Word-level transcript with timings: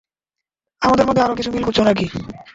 আমাদের 0.81 1.05
মধ্যে 1.07 1.23
আরো 1.23 1.33
কিছু 1.35 1.49
মিল 1.51 1.63
খুজঁছো 1.63 1.83
নাকি। 1.83 2.05